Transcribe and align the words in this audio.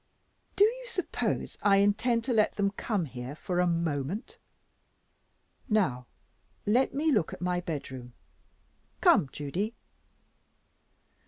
"Do 0.55 0.63
you 0.65 0.85
suppose 0.87 1.59
I 1.61 1.77
intend 1.77 2.23
to 2.23 2.33
let 2.33 2.53
them 2.53 2.71
come 2.71 3.05
here, 3.05 3.35
for 3.35 3.59
a 3.59 3.67
moment? 3.67 4.39
Now 5.69 6.07
let 6.65 6.91
me 6.95 7.11
look 7.11 7.33
at 7.33 7.39
my 7.39 7.59
bedroom. 7.61 8.13
Come, 8.99 9.29
Judy." 9.31 9.75